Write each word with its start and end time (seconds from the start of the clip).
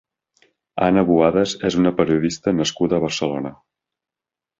Ana 0.85 1.03
Boadas 1.09 1.53
és 1.69 1.77
una 1.81 1.91
periodista 1.99 2.53
nascuda 2.61 2.99
a 2.99 3.05
Barcelona. 3.05 3.53